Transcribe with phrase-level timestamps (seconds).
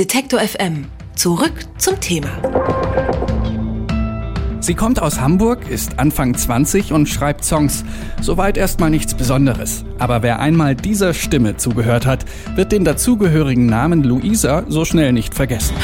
[0.00, 0.86] Detektor FM.
[1.14, 2.30] Zurück zum Thema.
[4.60, 7.84] Sie kommt aus Hamburg, ist Anfang 20 und schreibt Songs.
[8.22, 9.84] Soweit erstmal nichts Besonderes.
[9.98, 12.24] Aber wer einmal dieser Stimme zugehört hat,
[12.54, 15.74] wird den dazugehörigen Namen Luisa so schnell nicht vergessen.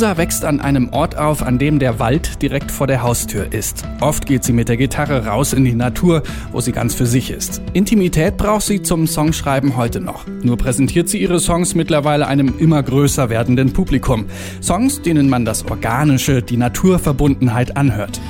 [0.00, 3.86] Luisa wächst an einem Ort auf, an dem der Wald direkt vor der Haustür ist.
[4.00, 7.30] Oft geht sie mit der Gitarre raus in die Natur, wo sie ganz für sich
[7.30, 7.60] ist.
[7.74, 10.24] Intimität braucht sie zum Songschreiben heute noch.
[10.42, 14.24] Nur präsentiert sie ihre Songs mittlerweile einem immer größer werdenden Publikum.
[14.62, 18.22] Songs, denen man das Organische, die Naturverbundenheit anhört.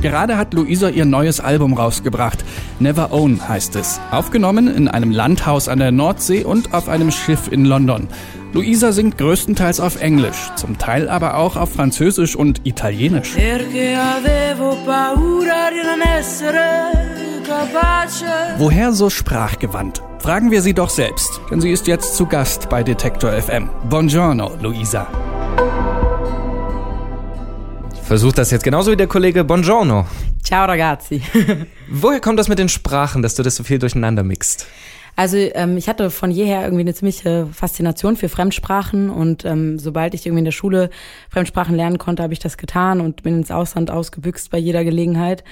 [0.00, 2.44] Gerade hat Luisa ihr neues Album rausgebracht.
[2.78, 4.00] Never Own heißt es.
[4.10, 8.08] Aufgenommen in einem Landhaus an der Nordsee und auf einem Schiff in London.
[8.52, 13.36] Luisa singt größtenteils auf Englisch, zum Teil aber auch auf Französisch und Italienisch.
[18.58, 20.02] Woher so sprachgewandt?
[20.18, 23.68] Fragen wir sie doch selbst, denn sie ist jetzt zu Gast bei Detektor FM.
[23.88, 25.06] Buongiorno, Luisa.
[28.10, 30.04] Versucht das jetzt genauso wie der Kollege Buongiorno.
[30.42, 31.22] Ciao ragazzi.
[31.88, 34.66] Woher kommt das mit den Sprachen, dass du das so viel durcheinander mixt?
[35.14, 40.14] Also ähm, ich hatte von jeher irgendwie eine ziemliche Faszination für Fremdsprachen und ähm, sobald
[40.14, 40.90] ich irgendwie in der Schule
[41.28, 45.44] Fremdsprachen lernen konnte, habe ich das getan und bin ins Ausland ausgebüxt bei jeder Gelegenheit.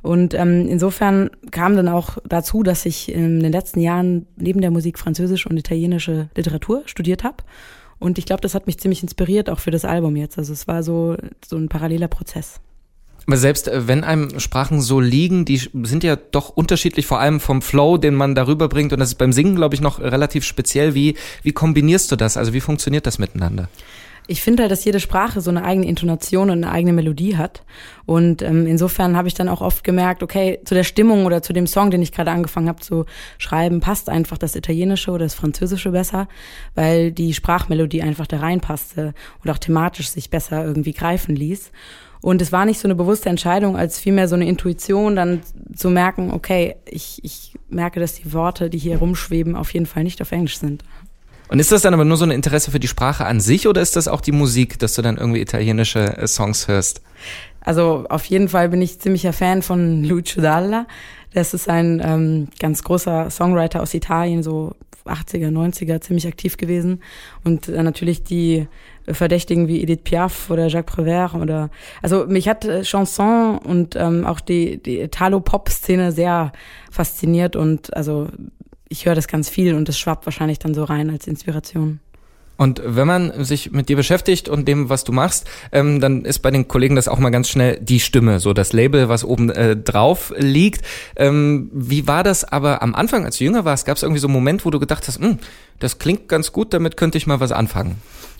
[0.00, 4.70] Und ähm, insofern kam dann auch dazu, dass ich in den letzten Jahren neben der
[4.70, 7.44] Musik französische und italienische Literatur studiert habe
[7.98, 10.38] und ich glaube, das hat mich ziemlich inspiriert, auch für das Album jetzt.
[10.38, 11.16] Also es war so,
[11.46, 12.60] so ein paralleler Prozess.
[13.26, 17.40] Aber selbst äh, wenn einem Sprachen so liegen, die sind ja doch unterschiedlich, vor allem
[17.40, 18.92] vom Flow, den man darüber bringt.
[18.92, 20.94] Und das ist beim Singen, glaube ich, noch relativ speziell.
[20.94, 22.36] Wie, wie kombinierst du das?
[22.36, 23.68] Also wie funktioniert das miteinander?
[24.28, 27.62] Ich finde halt, dass jede Sprache so eine eigene Intonation und eine eigene Melodie hat.
[28.04, 31.52] Und ähm, insofern habe ich dann auch oft gemerkt, okay, zu der Stimmung oder zu
[31.52, 33.04] dem Song, den ich gerade angefangen habe zu
[33.38, 36.28] schreiben, passt einfach das Italienische oder das Französische besser,
[36.74, 39.14] weil die Sprachmelodie einfach da reinpasste
[39.44, 41.70] und auch thematisch sich besser irgendwie greifen ließ.
[42.20, 45.42] Und es war nicht so eine bewusste Entscheidung, als vielmehr so eine Intuition, dann
[45.74, 50.02] zu merken, okay, ich, ich merke, dass die Worte, die hier rumschweben, auf jeden Fall
[50.02, 50.82] nicht auf Englisch sind.
[51.48, 53.80] Und ist das dann aber nur so ein Interesse für die Sprache an sich oder
[53.80, 57.02] ist das auch die Musik, dass du dann irgendwie italienische äh, Songs hörst?
[57.60, 60.86] Also auf jeden Fall bin ich ziemlicher Fan von Lucio Dalla.
[61.34, 64.74] Das ist ein ähm, ganz großer Songwriter aus Italien, so
[65.04, 67.02] 80er, 90er, ziemlich aktiv gewesen.
[67.44, 68.68] Und äh, natürlich die
[69.08, 71.70] Verdächtigen wie Edith Piaf oder Jacques Prévert oder
[72.02, 76.52] also mich hat äh, Chanson und ähm, auch die die Italo-Pop-Szene sehr
[76.90, 78.28] fasziniert und also
[78.88, 82.00] ich höre das ganz viel und das schwappt wahrscheinlich dann so rein als Inspiration.
[82.56, 86.38] Und wenn man sich mit dir beschäftigt und dem, was du machst, ähm, dann ist
[86.38, 89.50] bei den Kollegen das auch mal ganz schnell die Stimme, so das Label, was oben
[89.50, 90.82] äh, drauf liegt.
[91.16, 93.84] Ähm, wie war das aber am Anfang, als du jünger warst?
[93.84, 95.38] Gab es irgendwie so einen Moment, wo du gedacht hast, hm,
[95.78, 97.96] das klingt ganz gut, damit könnte ich mal was anfangen?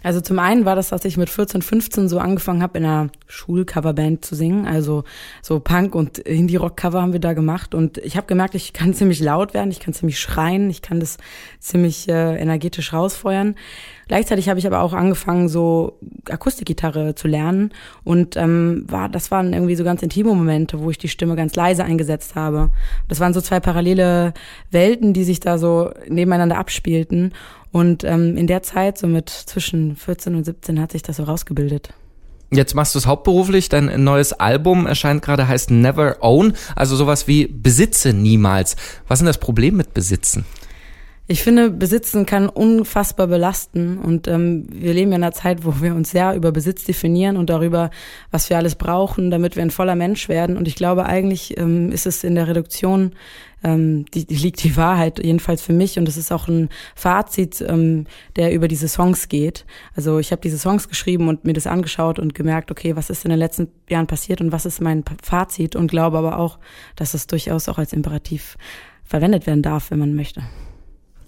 [0.06, 3.08] Also zum einen war das, dass ich mit 14, 15 so angefangen habe, in einer
[3.26, 4.64] Schulcoverband zu singen.
[4.64, 5.02] Also
[5.42, 7.74] so Punk- und Indie-Rock-Cover haben wir da gemacht.
[7.74, 11.00] Und ich habe gemerkt, ich kann ziemlich laut werden, ich kann ziemlich schreien, ich kann
[11.00, 11.18] das
[11.58, 13.56] ziemlich äh, energetisch rausfeuern.
[14.06, 15.98] Gleichzeitig habe ich aber auch angefangen, so
[16.30, 17.72] Akustikgitarre zu lernen.
[18.04, 21.56] Und ähm, war, das waren irgendwie so ganz intime Momente, wo ich die Stimme ganz
[21.56, 22.70] leise eingesetzt habe.
[23.08, 24.34] Das waren so zwei parallele
[24.70, 27.25] Welten, die sich da so nebeneinander abspielten.
[27.72, 31.24] Und ähm, in der Zeit, so mit zwischen 14 und 17, hat sich das so
[31.24, 31.90] rausgebildet.
[32.52, 37.26] Jetzt machst du es hauptberuflich, dein neues Album erscheint gerade, heißt Never Own, also sowas
[37.26, 38.76] wie Besitze niemals.
[39.08, 40.44] Was ist denn das Problem mit Besitzen?
[41.28, 45.80] Ich finde, Besitzen kann unfassbar belasten und ähm, wir leben ja in einer Zeit, wo
[45.80, 47.90] wir uns sehr über Besitz definieren und darüber,
[48.30, 50.56] was wir alles brauchen, damit wir ein voller Mensch werden.
[50.56, 53.10] Und ich glaube, eigentlich ähm, ist es in der Reduktion,
[53.64, 55.98] ähm, die, die liegt die Wahrheit, jedenfalls für mich.
[55.98, 58.06] Und es ist auch ein Fazit, ähm,
[58.36, 59.66] der über diese Songs geht.
[59.96, 63.24] Also ich habe diese Songs geschrieben und mir das angeschaut und gemerkt, okay, was ist
[63.24, 66.60] in den letzten Jahren passiert und was ist mein Fazit und glaube aber auch,
[66.94, 68.56] dass es durchaus auch als Imperativ
[69.02, 70.44] verwendet werden darf, wenn man möchte.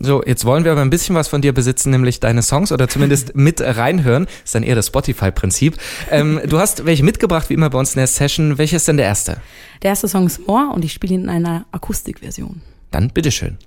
[0.01, 2.89] So, jetzt wollen wir aber ein bisschen was von dir besitzen, nämlich deine Songs oder
[2.89, 4.27] zumindest mit reinhören.
[4.27, 5.77] Das ist dann eher das Spotify-Prinzip.
[6.11, 8.59] Ähm, du hast welche mitgebracht, wie immer bei uns in der Session.
[8.59, 9.39] Welcher ist denn der erste?
[9.83, 12.61] Der erste Song ist More und ich spiele ihn in einer Akustikversion.
[12.91, 13.59] Dann bitteschön.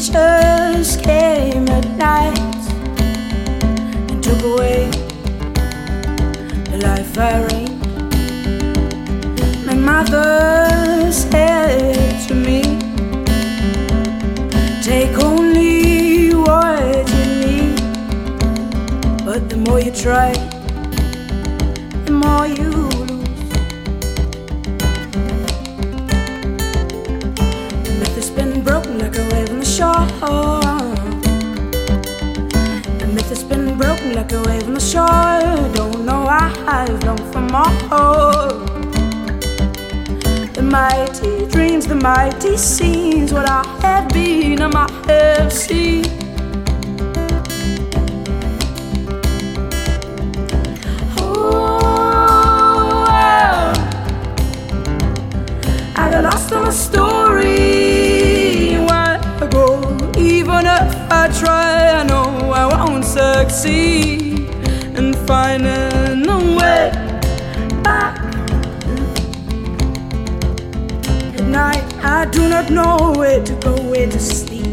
[0.00, 2.38] Creatures came at night
[4.10, 4.90] and took away
[6.70, 7.80] the life I reigned.
[9.66, 12.62] My mother said to me,
[14.82, 17.76] Take only what you need,
[19.26, 20.32] but the more you try,
[22.06, 22.79] the more you
[29.80, 30.10] shore.
[33.00, 35.40] The myth has been broken like a wave on the shore.
[35.78, 37.72] Don't know why I've longed for more.
[40.56, 46.04] The mighty dreams, the mighty scenes, what I have been, I might have seen.
[51.16, 53.04] Oh,
[55.96, 57.29] I got lost in a story
[61.40, 64.40] try, I know I won't succeed
[64.98, 66.90] in finding a way
[67.82, 68.18] back.
[71.38, 74.66] At night, I do not know where to go, where to sleep.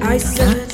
[0.00, 0.67] I search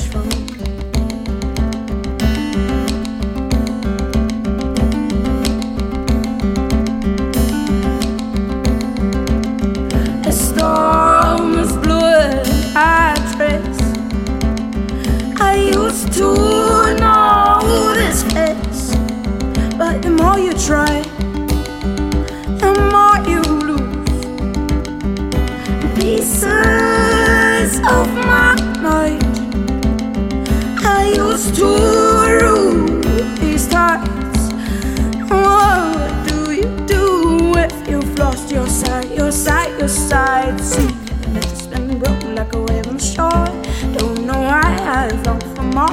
[44.97, 45.89] I've longed for more.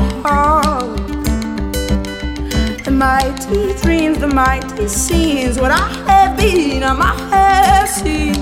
[2.85, 8.35] The mighty dreams, the mighty scenes, what I have been, I might have seen.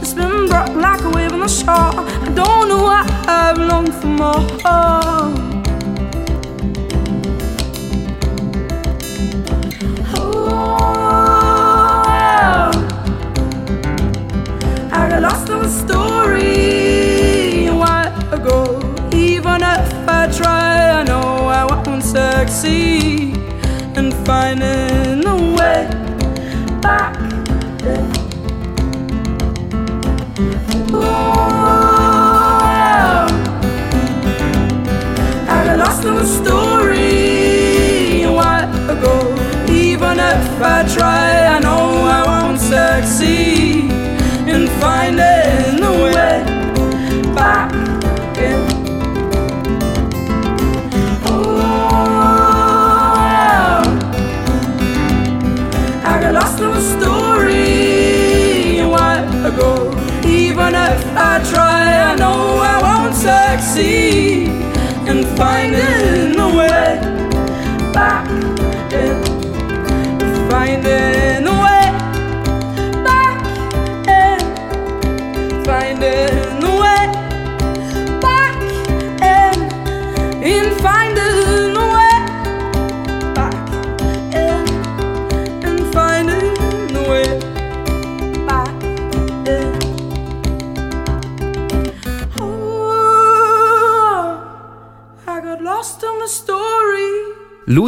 [0.00, 1.92] It's been broken like a wave on the shore.
[2.26, 4.46] I don't know why I've longed for more.
[10.14, 10.60] Oh,
[14.92, 16.07] I lost in the story
[24.62, 24.97] in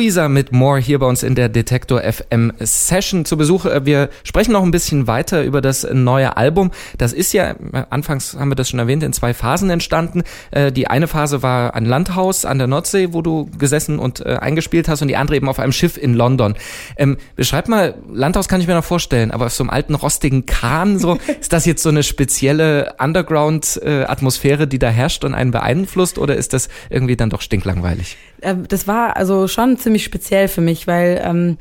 [0.01, 3.67] Luisa mit More hier bei uns in der Detektor FM Session zu Besuch.
[3.67, 6.71] Äh, Wir sprechen noch ein bisschen weiter über das neue Album.
[6.97, 7.57] Das ist ja, äh,
[7.91, 10.23] anfangs haben wir das schon erwähnt, in zwei Phasen entstanden.
[10.53, 14.89] Äh, Die eine Phase war ein Landhaus an der Nordsee, wo du gesessen und eingespielt
[14.89, 16.55] hast und die andere eben auf einem Schiff in London.
[16.97, 20.47] Ähm, beschreib mal, Landhaus kann ich mir noch vorstellen, aber auf so einem alten rostigen
[20.47, 26.17] Kahn, so, ist das jetzt so eine spezielle Underground-Atmosphäre, die da herrscht und einen beeinflusst
[26.17, 28.17] oder ist das irgendwie dann doch stinklangweilig?
[28.43, 31.57] Ähm, das war also schon ziemlich speziell für mich, weil ähm,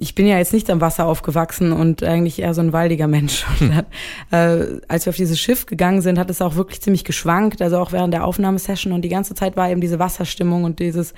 [0.00, 3.44] ich bin ja jetzt nicht am Wasser aufgewachsen und eigentlich eher so ein waldiger Mensch.
[3.60, 3.86] Dann,
[4.30, 7.78] äh, als wir auf dieses Schiff gegangen sind, hat es auch wirklich ziemlich geschwankt, also
[7.78, 11.14] auch während der Aufnahmesession und die ganze Zeit war eben diese Wasserstimmung und dieses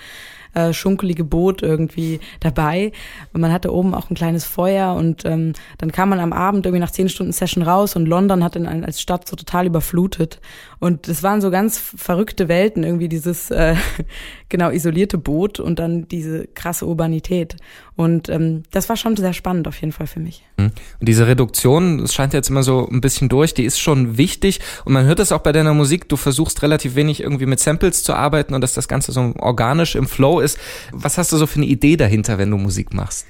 [0.55, 2.93] äh, schunkelige Boot irgendwie dabei.
[3.33, 6.67] Und man hatte oben auch ein kleines Feuer und ähm, dann kam man am Abend
[6.67, 10.41] irgendwie nach zehn Stunden Session raus und London hat in, als Stadt so total überflutet.
[10.79, 13.75] Und es waren so ganz verrückte Welten, irgendwie dieses äh,
[14.49, 17.57] genau isolierte Boot und dann diese krasse Urbanität.
[17.97, 20.43] Und ähm, das war schon sehr spannend auf jeden Fall für mich.
[20.57, 20.73] Mhm.
[21.01, 24.61] Und diese Reduktion, das scheint jetzt immer so ein bisschen durch, die ist schon wichtig.
[24.87, 28.03] Und man hört das auch bei deiner Musik, du versuchst relativ wenig irgendwie mit Samples
[28.03, 30.59] zu arbeiten und dass das Ganze so organisch im Flow ist.
[30.93, 33.27] Was hast du so für eine Idee dahinter, wenn du Musik machst?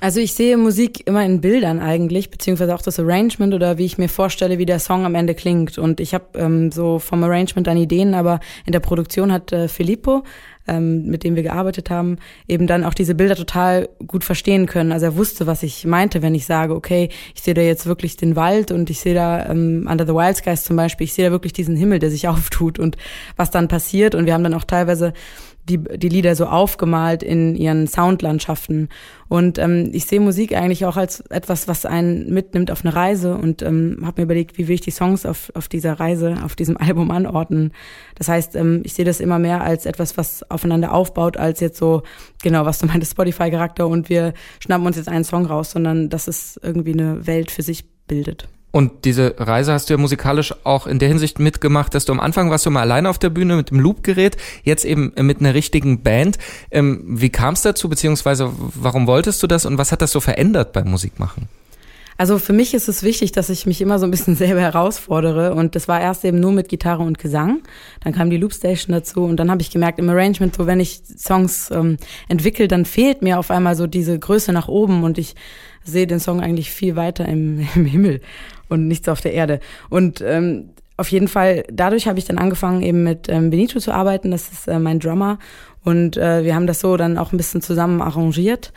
[0.00, 3.98] Also ich sehe Musik immer in Bildern eigentlich, beziehungsweise auch das Arrangement oder wie ich
[3.98, 5.76] mir vorstelle, wie der Song am Ende klingt.
[5.76, 9.66] Und ich habe ähm, so vom Arrangement dann Ideen, aber in der Produktion hat äh,
[9.66, 10.22] Filippo,
[10.68, 14.92] ähm, mit dem wir gearbeitet haben, eben dann auch diese Bilder total gut verstehen können.
[14.92, 18.16] Also er wusste, was ich meinte, wenn ich sage, okay, ich sehe da jetzt wirklich
[18.16, 21.26] den Wald und ich sehe da ähm, Under the Wild Skies zum Beispiel, ich sehe
[21.26, 22.96] da wirklich diesen Himmel, der sich auftut und
[23.34, 24.14] was dann passiert.
[24.14, 25.12] Und wir haben dann auch teilweise
[25.68, 28.88] die, die Lieder so aufgemalt in ihren Soundlandschaften.
[29.28, 33.36] Und ähm, ich sehe Musik eigentlich auch als etwas, was einen mitnimmt auf eine Reise
[33.36, 36.56] und ähm, habe mir überlegt, wie will ich die Songs auf, auf dieser Reise, auf
[36.56, 37.72] diesem Album anordnen.
[38.14, 41.78] Das heißt, ähm, ich sehe das immer mehr als etwas, was aufeinander aufbaut, als jetzt
[41.78, 42.02] so,
[42.42, 46.28] genau, was du meintest, Spotify-Charakter und wir schnappen uns jetzt einen Song raus, sondern dass
[46.28, 48.48] es irgendwie eine Welt für sich bildet.
[48.70, 52.20] Und diese Reise hast du ja musikalisch auch in der Hinsicht mitgemacht, dass du am
[52.20, 55.54] Anfang warst du mal alleine auf der Bühne mit dem Loop-Gerät, jetzt eben mit einer
[55.54, 56.38] richtigen Band.
[56.70, 60.20] Ähm, wie kam es dazu, beziehungsweise warum wolltest du das und was hat das so
[60.20, 61.48] verändert beim Musikmachen?
[62.18, 65.54] Also für mich ist es wichtig, dass ich mich immer so ein bisschen selber herausfordere
[65.54, 67.62] und das war erst eben nur mit Gitarre und Gesang.
[68.02, 71.00] Dann kam die Loopstation dazu und dann habe ich gemerkt im Arrangement, so wenn ich
[71.16, 71.96] Songs ähm,
[72.28, 75.36] entwickle, dann fehlt mir auf einmal so diese Größe nach oben und ich
[75.84, 78.20] sehe den Song eigentlich viel weiter im, im Himmel
[78.68, 79.60] und nichts auf der Erde.
[79.88, 83.92] Und ähm, auf jeden Fall, dadurch habe ich dann angefangen, eben mit ähm, Benito zu
[83.92, 84.30] arbeiten.
[84.32, 85.38] Das ist äh, mein Drummer.
[85.84, 88.72] Und äh, wir haben das so dann auch ein bisschen zusammen arrangiert.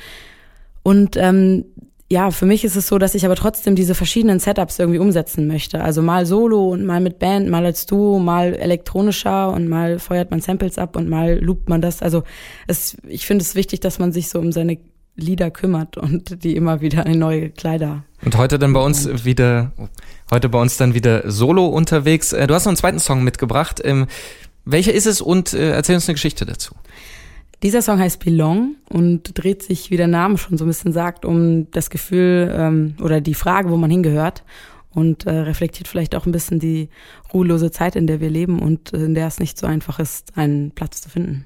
[0.83, 1.65] Und ähm,
[2.11, 5.47] ja, für mich ist es so, dass ich aber trotzdem diese verschiedenen Setups irgendwie umsetzen
[5.47, 5.81] möchte.
[5.81, 10.29] Also mal solo und mal mit Band, mal als Duo, mal elektronischer und mal feuert
[10.29, 12.01] man Samples ab und mal loopt man das.
[12.01, 12.23] Also
[12.67, 14.77] es, ich finde es wichtig, dass man sich so um seine
[15.15, 18.03] Lieder kümmert und die immer wieder in neue Kleider.
[18.23, 19.71] Und heute dann bei uns wieder,
[20.29, 22.33] heute bei uns dann wieder solo unterwegs.
[22.33, 23.81] Äh, du hast noch einen zweiten Song mitgebracht.
[23.83, 24.07] Ähm,
[24.65, 26.75] welcher ist es und äh, erzähl uns eine Geschichte dazu.
[27.63, 31.25] Dieser Song heißt Belong und dreht sich, wie der Name schon so ein bisschen sagt,
[31.25, 34.43] um das Gefühl ähm, oder die Frage, wo man hingehört
[34.93, 36.89] und äh, reflektiert vielleicht auch ein bisschen die
[37.33, 40.71] ruhelose Zeit, in der wir leben und in der es nicht so einfach ist, einen
[40.71, 41.45] Platz zu finden.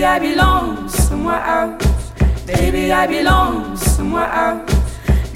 [0.00, 2.12] Maybe I belong somewhere else.
[2.46, 4.72] Maybe I belong somewhere else.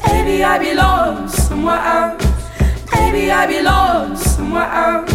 [0.06, 2.24] Maybe I belong somewhere else.
[2.90, 5.12] Maybe I belong somewhere else.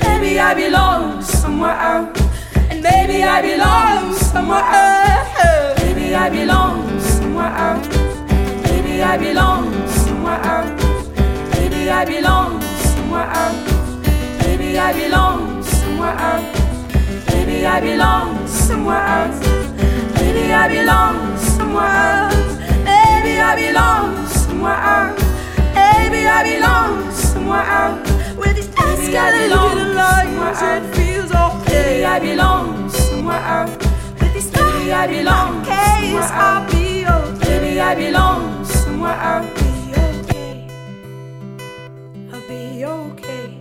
[0.00, 2.20] Maybe I belong somewhere else.
[2.68, 5.80] And maybe I belong somewhere else.
[5.80, 7.88] Maybe I belong somewhere else.
[8.68, 11.08] Maybe I belong somewhere else.
[11.56, 14.44] Maybe I belong somewhere else.
[14.44, 16.63] Maybe I belong somewhere else.
[17.64, 19.40] Maybe I belong somewhere else.
[20.16, 22.58] Maybe I belong somewhere else.
[22.84, 25.22] Maybe I belong somewhere else.
[25.72, 28.10] Maybe I belong somewhere else.
[28.36, 32.04] With these escalating lines, it feels okay.
[32.04, 33.76] Maybe I belong somewhere else.
[34.20, 37.60] With these maybe I belong somewhere I'll be okay.
[37.60, 39.48] Maybe I belong somewhere else.
[39.56, 40.68] Be okay.
[42.30, 43.58] I'll be okay.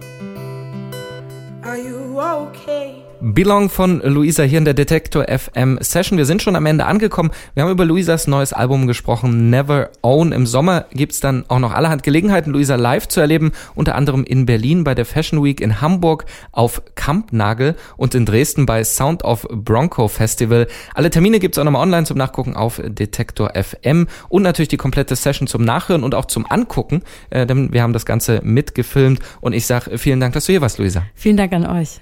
[1.63, 3.02] Are you okay?
[3.25, 6.17] Belong von Luisa hier in der Detektor FM Session.
[6.17, 7.31] Wir sind schon am Ende angekommen.
[7.53, 10.33] Wir haben über Luisas neues Album gesprochen, Never Own.
[10.33, 14.45] Im Sommer gibt's dann auch noch allerhand Gelegenheiten, Luisa live zu erleben, unter anderem in
[14.45, 19.47] Berlin bei der Fashion Week, in Hamburg auf Kampnagel und in Dresden bei Sound of
[19.49, 20.67] Bronco Festival.
[20.93, 25.15] Alle Termine gibt's auch nochmal online zum Nachgucken auf Detektor FM und natürlich die komplette
[25.15, 29.53] Session zum Nachhören und auch zum Angucken, äh, denn wir haben das Ganze mitgefilmt und
[29.53, 31.03] ich sage vielen Dank, dass du hier warst, Luisa.
[31.15, 32.01] Vielen Dank an euch.